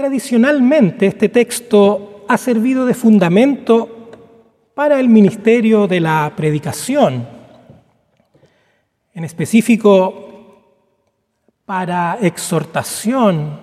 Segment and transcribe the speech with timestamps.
[0.00, 4.08] Tradicionalmente este texto ha servido de fundamento
[4.72, 7.28] para el ministerio de la predicación,
[9.12, 10.64] en específico
[11.66, 13.60] para exhortación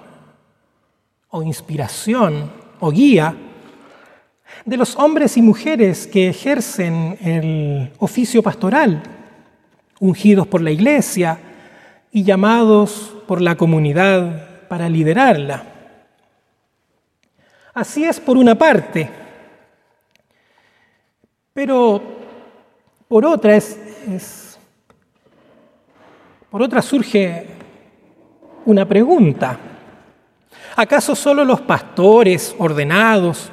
[1.30, 2.52] o inspiración
[2.82, 3.36] o guía
[4.64, 9.02] de los hombres y mujeres que ejercen el oficio pastoral,
[10.00, 11.40] ungidos por la iglesia
[12.12, 15.77] y llamados por la comunidad para liderarla.
[17.78, 19.08] Así es por una parte,
[21.54, 22.02] pero
[23.08, 24.58] por otra es,
[26.50, 27.46] por otra surge
[28.66, 29.60] una pregunta.
[30.76, 33.52] ¿Acaso solo los pastores ordenados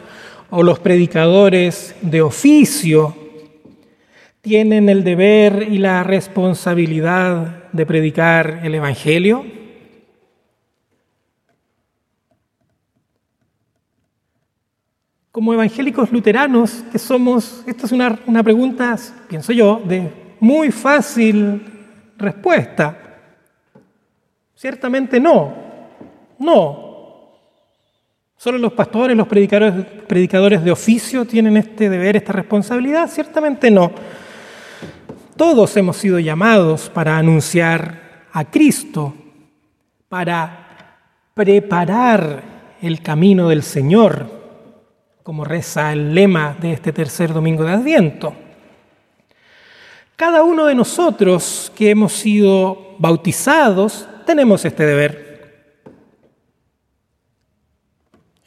[0.48, 3.14] o los predicadores de oficio
[4.40, 9.63] tienen el deber y la responsabilidad de predicar el Evangelio?
[15.34, 18.96] Como evangélicos luteranos que somos, esta es una, una, pregunta,
[19.28, 21.60] pienso yo, de muy fácil
[22.16, 22.96] respuesta.
[24.54, 25.52] Ciertamente no,
[26.38, 27.32] no.
[28.36, 33.10] Solo los pastores, los predicadores, predicadores de oficio tienen este deber, esta responsabilidad.
[33.10, 33.90] Ciertamente no.
[35.36, 39.12] Todos hemos sido llamados para anunciar a Cristo,
[40.08, 41.00] para
[41.34, 44.43] preparar el camino del Señor
[45.24, 48.34] como reza el lema de este tercer domingo de Adviento.
[50.16, 55.82] Cada uno de nosotros que hemos sido bautizados tenemos este deber.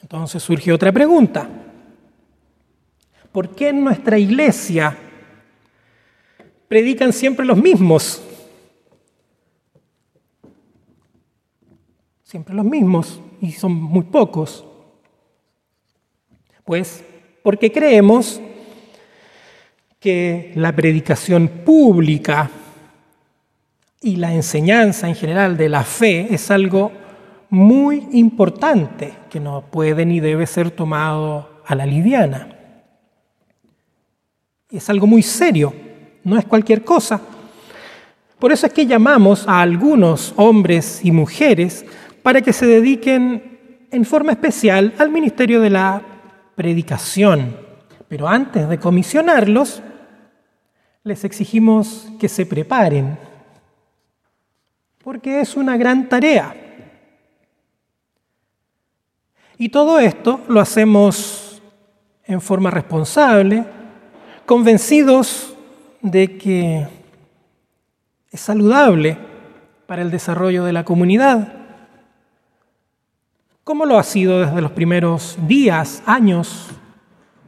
[0.04, 1.50] Entonces surge otra pregunta.
[3.32, 4.96] ¿Por qué en nuestra iglesia
[6.68, 8.22] predican siempre los mismos?
[12.24, 14.64] Siempre los mismos y son muy pocos.
[16.68, 17.02] Pues
[17.44, 18.42] porque creemos
[20.02, 22.50] que la predicación pública
[24.02, 26.92] y la enseñanza en general de la fe es algo
[27.50, 32.50] muy importante que no puede ni debe ser tomado a la liviana.
[34.70, 35.74] Es algo muy serio,
[36.26, 37.22] no es cualquier cosa.
[38.40, 41.86] Por eso es que llamamos a algunos hombres y mujeres
[42.22, 46.17] para que se dediquen en forma especial al ministerio de la
[46.58, 47.56] predicación.
[48.10, 49.84] Pero antes de comisionarlos,
[51.04, 53.18] les exigimos que se preparen,
[55.04, 56.56] porque es una gran tarea.
[59.60, 61.62] Y todo esto lo hacemos
[62.26, 63.64] en forma responsable,
[64.48, 65.56] convencidos
[66.02, 66.88] de que
[68.32, 69.18] es saludable
[69.86, 71.57] para el desarrollo de la comunidad
[73.68, 76.68] como lo ha sido desde los primeros días, años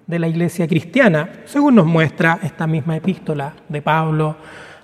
[0.06, 4.36] de la iglesia cristiana, según nos muestra esta misma epístola de Pablo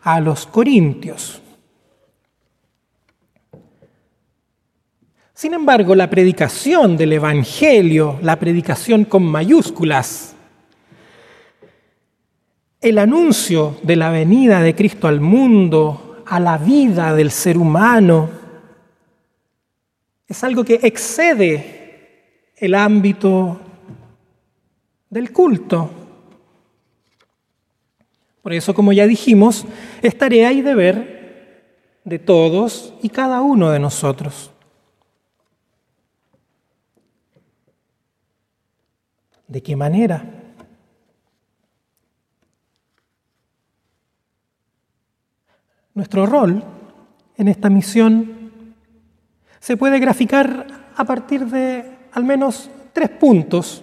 [0.01, 1.41] a los Corintios.
[5.33, 10.37] Sin embargo, la predicación del Evangelio, la predicación con mayúsculas,
[12.79, 18.44] el anuncio de la venida de Cristo al mundo, a la vida del ser humano,
[20.27, 23.59] es algo que excede el ámbito
[25.09, 25.89] del culto.
[28.41, 29.65] Por eso, como ya dijimos,
[30.01, 31.15] es tarea y deber
[32.03, 34.51] de todos y cada uno de nosotros.
[39.47, 40.25] ¿De qué manera?
[45.93, 46.63] Nuestro rol
[47.37, 48.44] en esta misión
[49.65, 53.81] se puede graficar a partir de al menos tres puntos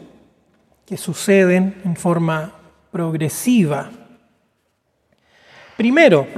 [0.86, 2.54] que suceden en forma
[2.92, 3.90] progresiva.
[5.76, 6.28] Primero,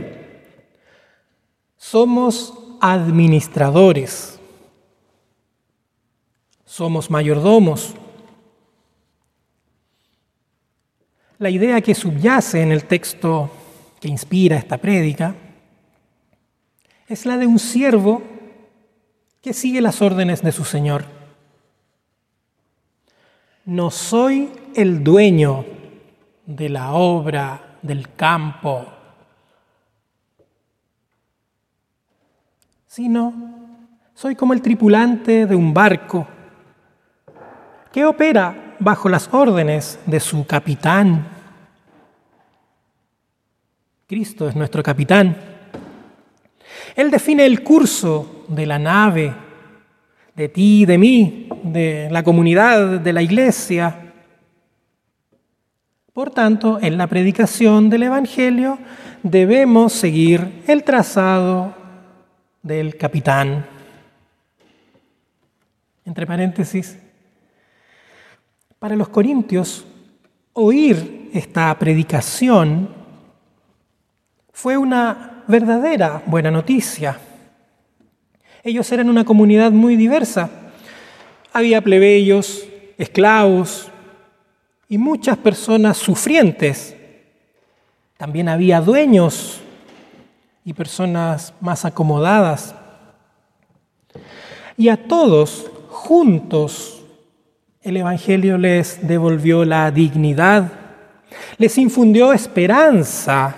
[1.77, 4.41] somos administradores,
[6.64, 7.94] somos mayordomos.
[11.38, 13.50] La idea que subyace en el texto
[14.00, 15.35] que inspira esta prédica
[17.06, 18.33] es la de un siervo
[19.44, 21.05] que sigue las órdenes de su Señor.
[23.67, 25.67] No soy el dueño
[26.46, 28.87] de la obra, del campo,
[32.87, 33.35] sino
[34.14, 36.26] soy como el tripulante de un barco
[37.93, 41.29] que opera bajo las órdenes de su capitán.
[44.06, 45.37] Cristo es nuestro capitán.
[46.96, 49.35] Él define el curso de la nave,
[50.35, 54.12] de ti de mí, de la comunidad, de la iglesia.
[56.12, 58.79] Por tanto, en la predicación del Evangelio
[59.23, 61.75] debemos seguir el trazado
[62.62, 63.67] del capitán.
[66.05, 66.99] Entre paréntesis,
[68.79, 69.87] para los corintios,
[70.52, 72.88] oír esta predicación
[74.52, 77.19] fue una verdadera buena noticia.
[78.64, 80.49] Ellos eran una comunidad muy diversa.
[81.52, 82.66] Había plebeyos,
[82.96, 83.88] esclavos
[84.88, 86.96] y muchas personas sufrientes.
[88.16, 89.61] También había dueños
[90.64, 92.75] y personas más acomodadas.
[94.78, 97.05] Y a todos juntos
[97.82, 100.72] el Evangelio les devolvió la dignidad,
[101.58, 103.55] les infundió esperanza,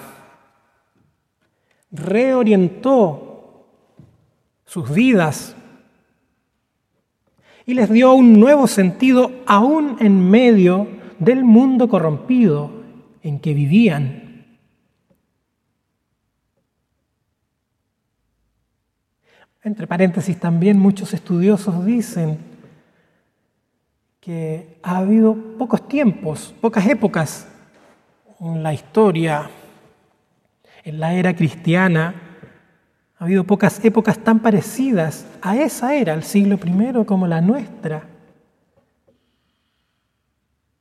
[1.93, 3.26] reorientó
[4.67, 5.57] sus vidas
[7.65, 12.71] y les dio un nuevo sentido aún en medio del mundo corrompido
[13.23, 14.45] en que vivían.
[19.65, 22.39] Entre paréntesis, también muchos estudiosos dicen
[24.21, 27.49] que ha habido pocos tiempos, pocas épocas
[28.39, 29.51] en la historia,
[30.85, 32.26] en la era cristiana,
[33.19, 38.03] ha habido pocas épocas tan parecidas a esa era, el siglo I, como la nuestra,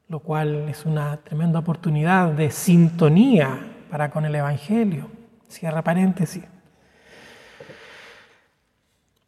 [0.09, 3.57] lo cual es una tremenda oportunidad de sintonía
[3.89, 5.09] para con el Evangelio.
[5.47, 6.43] Cierra paréntesis.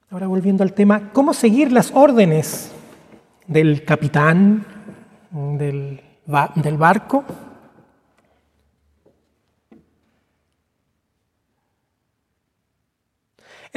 [0.09, 2.71] Ahora volviendo al tema, ¿cómo seguir las órdenes
[3.47, 4.65] del capitán
[5.31, 6.01] del,
[6.55, 7.23] del barco?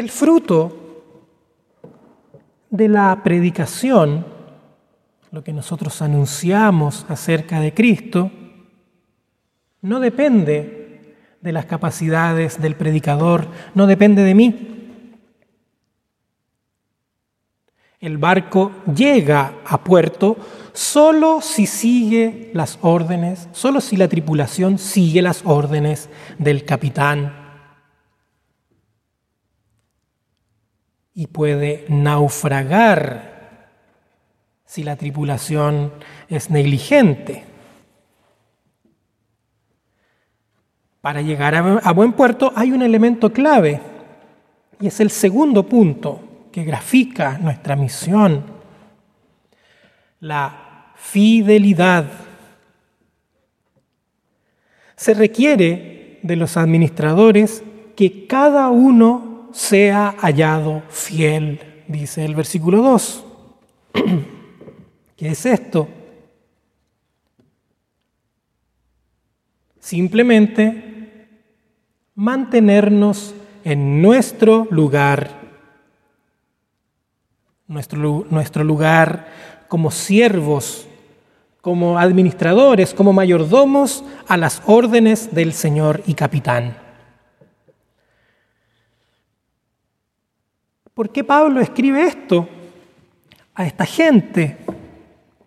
[0.00, 1.12] El fruto
[2.70, 4.25] de la predicación,
[5.31, 8.31] lo que nosotros anunciamos acerca de Cristo,
[9.82, 15.02] no depende de las capacidades del predicador, no depende de mí.
[18.00, 20.38] El barco llega a puerto
[20.73, 26.08] solo si sigue las órdenes, solo si la tripulación sigue las órdenes
[26.38, 27.39] del capitán.
[31.20, 33.69] Y puede naufragar
[34.64, 35.93] si la tripulación
[36.31, 37.44] es negligente.
[41.02, 43.82] Para llegar a buen puerto hay un elemento clave
[44.81, 48.43] y es el segundo punto que grafica nuestra misión,
[50.20, 52.06] la fidelidad.
[54.96, 57.62] Se requiere de los administradores
[57.94, 63.25] que cada uno sea hallado fiel, dice el versículo 2.
[65.17, 65.88] ¿Qué es esto?
[69.79, 71.29] Simplemente
[72.14, 75.41] mantenernos en nuestro lugar
[77.70, 79.29] nuestro, nuestro lugar
[79.69, 80.88] como siervos,
[81.61, 86.76] como administradores, como mayordomos a las órdenes del Señor y capitán.
[91.00, 92.47] ¿Por qué Pablo escribe esto
[93.55, 94.59] a esta gente?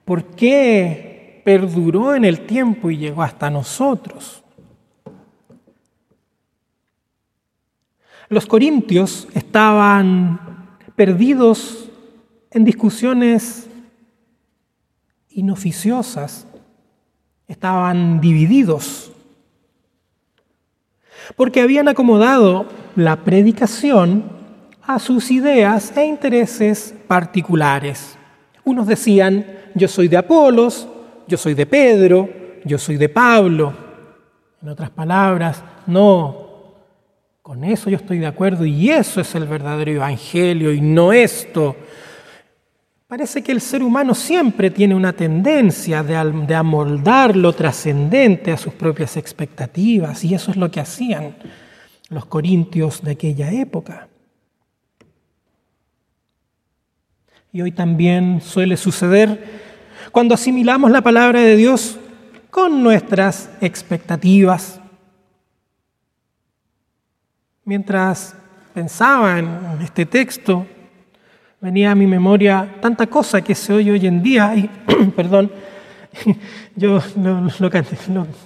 [0.03, 4.43] ¿Por qué perduró en el tiempo y llegó hasta nosotros?
[8.29, 11.87] Los corintios estaban perdidos
[12.49, 13.69] en discusiones
[15.29, 16.47] inoficiosas,
[17.47, 19.11] estaban divididos,
[21.35, 24.42] porque habían acomodado la predicación
[24.85, 28.17] a sus ideas e intereses particulares.
[28.63, 30.87] Unos decían, yo soy de Apolos,
[31.27, 32.29] yo soy de Pedro,
[32.65, 33.73] yo soy de Pablo.
[34.61, 36.75] En otras palabras, no,
[37.41, 41.75] con eso yo estoy de acuerdo y eso es el verdadero evangelio y no esto
[43.13, 46.15] Parece que el ser humano siempre tiene una tendencia de,
[46.55, 51.35] amoldar lo trascendente a sus propias expectativas, y eso es lo que hacían
[52.09, 54.07] los corintios de aquella época.
[57.55, 59.61] Y hoy también suele suceder
[60.11, 61.99] cuando asimilamos la palabra de Dios
[62.49, 64.81] con nuestras expectativas.
[67.63, 68.35] Mientras
[68.73, 69.47] pensaba en
[69.83, 70.65] este texto,
[71.61, 74.67] venía a mi memoria tanta cosa que se oye hoy en día, y
[75.15, 75.51] perdón,
[76.75, 76.99] yo
[77.59, 77.69] lo,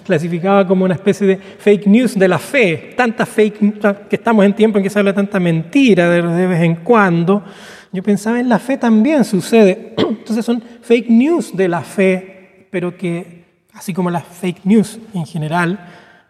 [0.04, 4.52] clasificaba como una especie de fake news de la fe, tanta fake que estamos en
[4.52, 7.42] tiempo en que se habla tanta mentira de, vez en cuando,
[7.92, 9.94] Yo pensaba en la fe también sucede.
[9.98, 15.26] Entonces son fake news de la fe, pero que, así como las fake news en
[15.26, 15.78] general,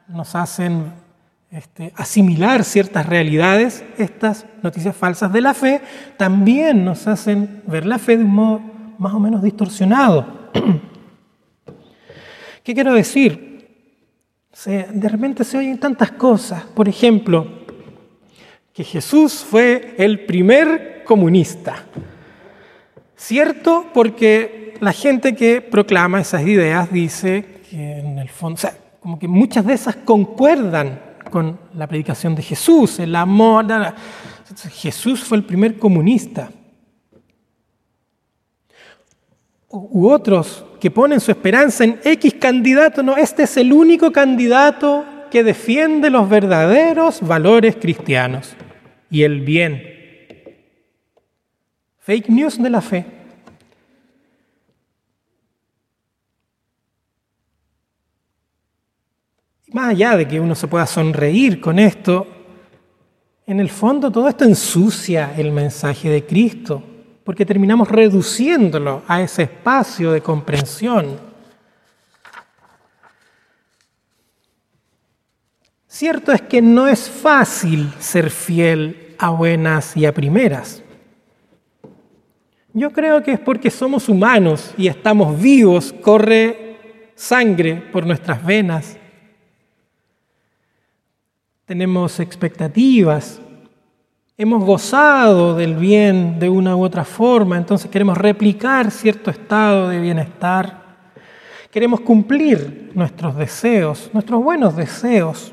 [0.09, 0.93] nos hacen
[1.51, 5.81] este, asimilar ciertas realidades, estas noticias falsas de la fe
[6.17, 8.61] también nos hacen ver la fe de un modo
[8.99, 10.51] más o menos distorsionado.
[12.63, 13.49] ¿Qué quiero decir?
[14.67, 16.65] de repente se oyen tantas cosas.
[16.65, 17.47] Por ejemplo,
[18.73, 21.87] que Jesús fue el primer comunista.
[23.17, 28.75] Cierto, porque la gente que proclama esas ideas dice que en el fondo, o sea,
[29.01, 31.01] como que muchas de esas concuerdan
[31.31, 33.67] con la predicación de Jesús, el amor.
[34.71, 36.51] Jesús fue el primer comunista.
[39.71, 45.07] U otros que ponen su esperanza en X candidato, no, este es el único candidato
[45.31, 48.55] que defiende los verdaderos valores cristianos
[49.11, 49.98] y el bien.
[52.09, 53.05] Fake news de la fe.
[59.75, 62.27] Más allá de que uno se pueda sonreír con esto,
[63.47, 66.83] en el fondo todo esto ensucia el mensaje de Cristo,
[67.25, 71.21] porque terminamos reduciéndolo a ese espacio de comprensión.
[75.87, 80.83] Cierto es que no es fácil ser fiel a buenas y a primeras.
[82.73, 86.77] Yo creo que es porque somos humanos y estamos vivos, corre
[87.15, 88.99] sangre por nuestras venas
[91.69, 93.43] tenemos expectativas,
[94.39, 100.01] hemos gozado del bien de una u otra forma, entonces queremos replicar cierto estado de
[100.01, 100.83] bienestar,
[101.71, 105.53] queremos cumplir nuestros deseos, nuestros buenos deseos.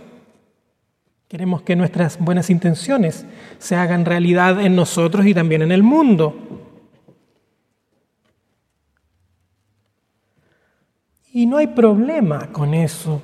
[1.27, 3.25] Queremos que nuestras buenas intenciones
[3.57, 6.64] se hagan realidad en nosotros y también en el mundo.
[11.35, 13.21] Y no hay problema con eso.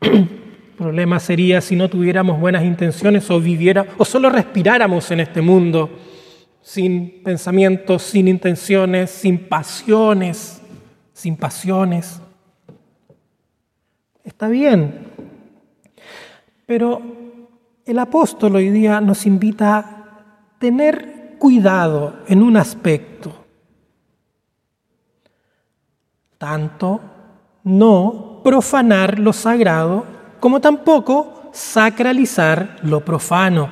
[0.76, 5.88] problema sería si no tuviéramos buenas intenciones o viviera o solo respiráramos en este mundo
[6.60, 10.60] sin pensamientos, sin intenciones, sin pasiones,
[11.12, 12.20] sin pasiones.
[14.24, 15.06] Está bien.
[16.66, 17.00] Pero
[17.86, 23.32] el apóstol hoy día nos invita a tener cuidado en un aspecto.
[26.38, 27.00] Tanto
[27.64, 30.04] no profanar lo sagrado
[30.40, 33.70] como tampoco sacralizar lo profano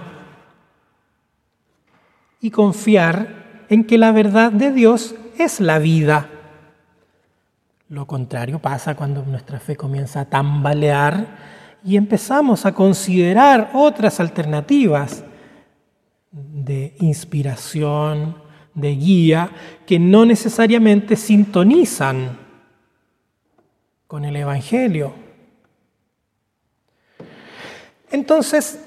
[2.40, 6.28] y confiar en que la verdad de Dios es la vida.
[7.88, 11.26] Lo contrario pasa cuando nuestra fe comienza a tambalear
[11.84, 15.24] y empezamos a considerar otras alternativas
[16.30, 18.36] de inspiración,
[18.74, 19.50] de guía,
[19.86, 22.38] que no necesariamente sintonizan
[24.10, 25.14] con el Evangelio.
[28.10, 28.80] Entonces,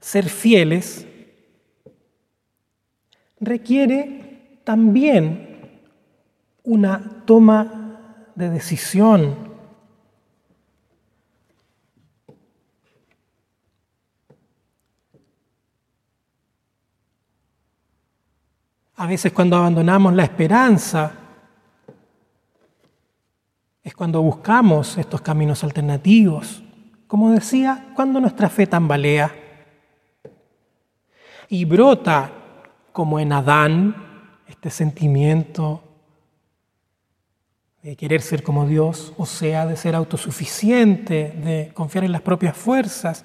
[0.00, 1.06] ser fieles
[3.38, 5.80] requiere también
[6.64, 9.36] una toma de decisión.
[18.96, 21.21] A veces cuando abandonamos la esperanza,
[23.96, 26.62] cuando buscamos estos caminos alternativos,
[27.06, 29.34] como decía, cuando nuestra fe tambalea
[31.48, 32.32] y brota
[32.92, 33.94] como en Adán
[34.48, 35.82] este sentimiento
[37.82, 42.56] de querer ser como Dios, o sea, de ser autosuficiente, de confiar en las propias
[42.56, 43.24] fuerzas.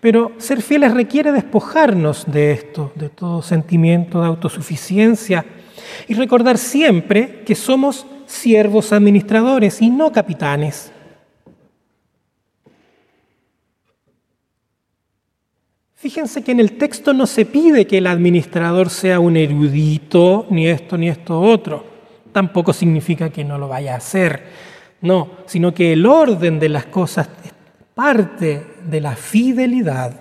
[0.00, 5.46] Pero ser fieles requiere despojarnos de esto, de todo sentimiento de autosuficiencia,
[6.08, 10.92] y recordar siempre que somos siervos administradores y no capitanes.
[16.06, 20.68] Fíjense que en el texto no se pide que el administrador sea un erudito, ni
[20.68, 21.84] esto, ni esto otro.
[22.32, 24.44] Tampoco significa que no lo vaya a hacer.
[25.00, 27.52] No, sino que el orden de las cosas es
[27.94, 30.14] parte de la fidelidad.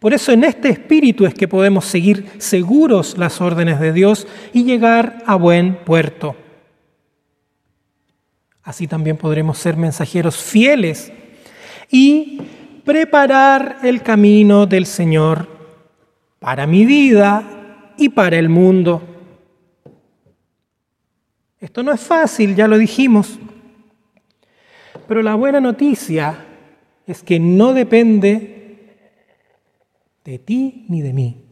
[0.00, 4.64] Por eso en este espíritu es que podemos seguir seguros las órdenes de Dios y
[4.64, 6.36] llegar a buen puerto.
[8.62, 11.12] Así también podremos ser mensajeros fieles
[11.90, 12.40] y
[12.84, 15.48] preparar el camino del Señor
[16.38, 19.02] para mi vida y para el mundo.
[21.60, 23.38] Esto no es fácil, ya lo dijimos,
[25.06, 26.46] pero la buena noticia
[27.06, 28.96] es que no depende
[30.24, 31.44] de ti ni de mí.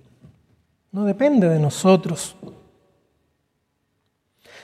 [0.92, 2.36] No depende de nosotros.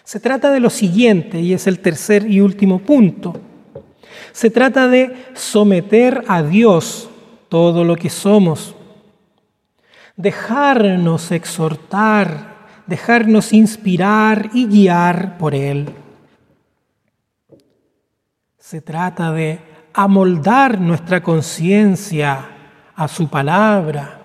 [0.06, 3.40] Se trata de lo siguiente, y es el tercer y último punto.
[4.30, 7.10] Se trata de someter a Dios
[7.48, 8.76] todo lo que somos.
[10.14, 15.90] Dejarnos exhortar, dejarnos inspirar y guiar por Él.
[18.58, 19.58] Se trata de
[19.92, 22.48] amoldar nuestra conciencia
[22.94, 24.20] a su palabra.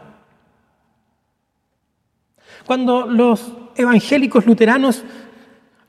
[2.68, 5.04] Cuando los evangélicos luteranos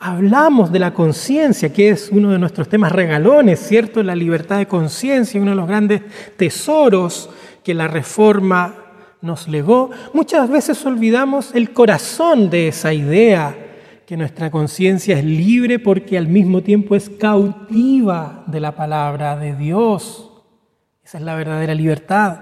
[0.03, 4.03] hablamos de la conciencia, que es uno de nuestros temas regalones, ¿cierto?
[4.03, 6.03] La libertad de conciencia, uno de los grandes
[6.37, 7.31] tesoros
[7.63, 8.75] que la reforma
[9.21, 13.57] nos legó, muchas veces olvidamos el corazón de esa idea,
[14.05, 19.55] que nuestra conciencia es libre porque al mismo tiempo es cautiva de la palabra de
[19.55, 20.33] Dios.
[21.05, 22.41] Esa es la verdadera libertad.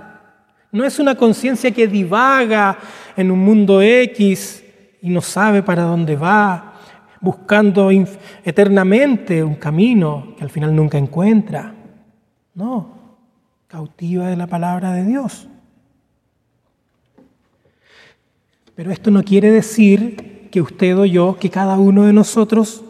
[0.73, 2.79] No es una conciencia que divaga
[3.17, 4.64] en un mundo X
[5.02, 6.70] y no sabe para dónde va,
[7.21, 7.91] buscando
[8.45, 11.75] eternamente un camino que al final nunca encuentra.
[12.55, 12.95] No,
[13.67, 15.49] cautiva de la palabra de Dios.
[18.75, 22.83] Pero esto no quiere decir que usted o yo, que cada uno de nosotros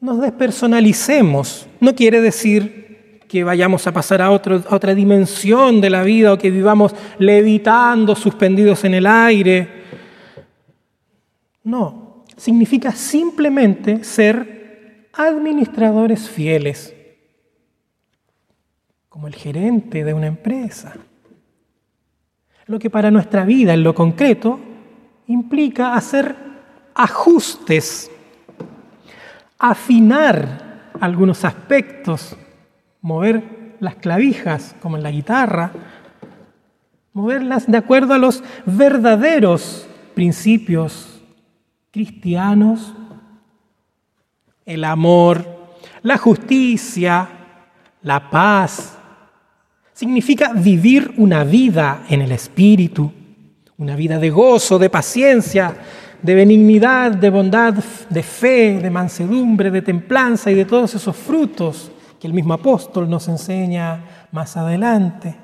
[0.00, 1.68] nos despersonalicemos.
[1.80, 6.50] No quiere decir que vayamos a pasar a, otra dimensión de la vida o que
[6.50, 9.68] vivamos levitando, suspendidos en el aire.
[11.62, 12.01] No,
[12.36, 16.94] significa simplemente ser administradores fieles,
[19.08, 20.94] como el gerente de una empresa.
[22.66, 24.58] Lo que para nuestra vida en lo concreto
[25.26, 26.34] implica hacer
[26.94, 28.10] ajustes,
[29.58, 32.36] afinar algunos aspectos,
[33.00, 35.72] mover las clavijas como en la guitarra,
[37.12, 41.11] moverlas de acuerdo a los verdaderos principios
[41.92, 42.92] cristianos,
[44.66, 45.46] el amor,
[46.02, 47.28] la justicia,
[48.02, 48.98] la paz.
[49.92, 53.12] Significa vivir una vida en el Espíritu
[53.82, 55.74] una vida de gozo, de paciencia,
[56.22, 57.74] de benignidad, de bondad,
[58.08, 63.10] de fe, de mansedumbre, de templanza y de todos esos frutos que el mismo apóstol
[63.10, 65.34] nos enseña más adelante.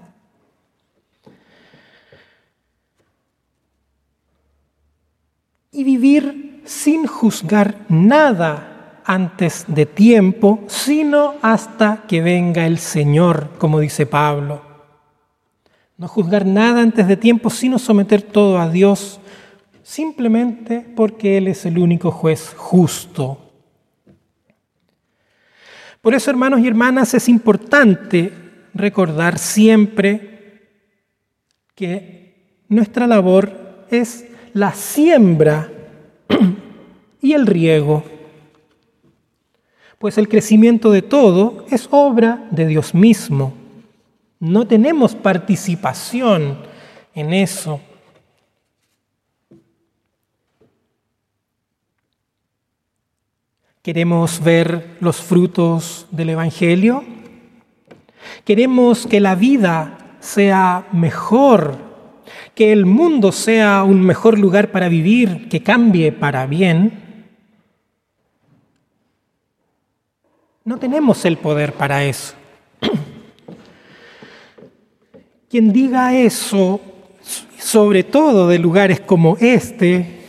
[5.70, 13.80] Y vivir sin juzgar nada antes de tiempo, sino hasta que venga el Señor, como
[13.80, 14.62] dice Pablo.
[15.96, 19.20] No juzgar nada antes de tiempo, sino someter todo a Dios,
[19.82, 23.48] simplemente porque Él es el único juez justo.
[26.02, 28.32] Por eso, hermanos y hermanas, es importante
[28.74, 30.62] recordar siempre
[31.74, 34.27] que nuestra labor es
[34.58, 35.70] la siembra
[37.22, 38.02] y el riego,
[40.00, 43.54] pues el crecimiento de todo es obra de Dios mismo.
[44.40, 46.58] No tenemos participación
[47.14, 47.80] en eso.
[53.82, 57.04] ¿Queremos ver los frutos del Evangelio?
[58.44, 61.87] ¿Queremos que la vida sea mejor?
[62.58, 66.90] ¿Que el mundo sea un mejor lugar para vivir, que cambie para bien?
[70.64, 72.34] No tenemos el poder para eso.
[75.48, 76.80] Quien diga eso,
[77.60, 80.24] sobre todo de lugares como este,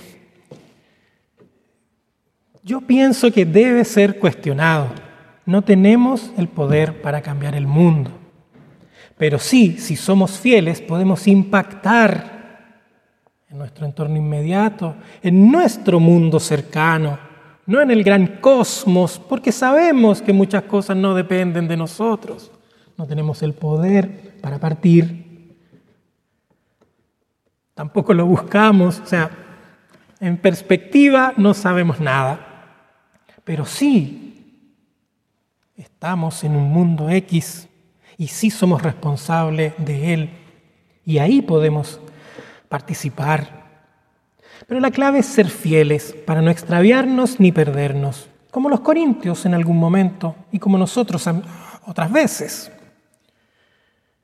[2.61, 4.91] yo pienso que debe ser cuestionado.
[5.47, 8.18] No tenemos el poder para cambiar el mundo.
[9.19, 12.77] Pero sí, si somos fieles, podemos impactar
[13.49, 17.19] en nuestro entorno inmediato, en nuestro mundo cercano,
[17.65, 22.49] no en el gran cosmos, porque sabemos que muchas cosas no dependen de nosotros.
[22.95, 25.58] No tenemos el poder para partir.
[27.73, 29.29] Tampoco lo buscamos, o sea,
[30.21, 32.39] en perspectiva no sabemos nada,
[33.43, 34.63] pero sí
[35.75, 37.68] estamos en un mundo X
[38.19, 40.29] y sí somos responsables de él
[41.05, 42.01] y ahí podemos
[42.67, 43.63] participar.
[44.67, 49.53] Pero la clave es ser fieles para no extraviarnos ni perdernos, como los corintios en
[49.53, 51.27] algún momento y como nosotros
[51.86, 52.71] otras veces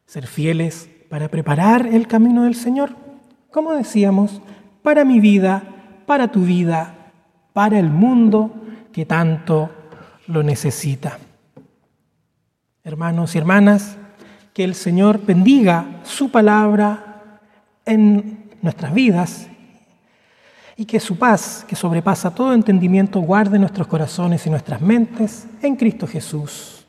[0.05, 2.91] ser fieles para preparar el camino del Señor,
[3.49, 4.41] como decíamos,
[4.83, 5.63] para mi vida,
[6.05, 7.11] para tu vida,
[7.53, 8.51] para el mundo
[8.91, 9.69] que tanto
[10.27, 11.17] lo necesita.
[12.85, 13.97] Hermanos y hermanas,
[14.53, 17.39] que el Señor bendiga su palabra
[17.83, 19.47] en nuestras vidas
[20.77, 25.75] y que su paz, que sobrepasa todo entendimiento, guarde nuestros corazones y nuestras mentes en
[25.77, 26.85] Cristo Jesús.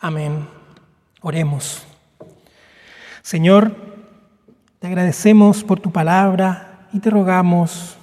[0.00, 0.48] Amén.
[1.20, 1.86] Oremos.
[3.20, 3.76] Señor,
[4.78, 7.98] te agradecemos por tu palabra y te rogamos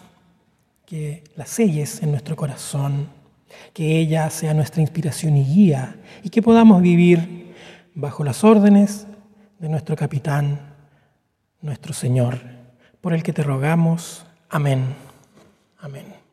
[0.85, 3.14] que la selles en nuestro corazón,
[3.73, 7.53] que ella sea nuestra inspiración y guía y que podamos vivir
[7.93, 9.07] bajo las órdenes
[9.59, 10.59] de nuestro capitán,
[11.61, 12.39] nuestro Señor,
[13.01, 14.25] por el que te rogamos.
[14.49, 14.95] Amén.
[15.79, 16.24] Amén.